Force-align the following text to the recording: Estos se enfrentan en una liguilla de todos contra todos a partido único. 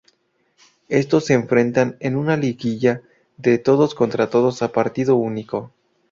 Estos 0.89 1.25
se 1.25 1.35
enfrentan 1.35 1.95
en 1.99 2.15
una 2.15 2.35
liguilla 2.35 3.03
de 3.37 3.59
todos 3.59 3.93
contra 3.93 4.31
todos 4.31 4.63
a 4.63 4.71
partido 4.71 5.15
único. 5.15 5.71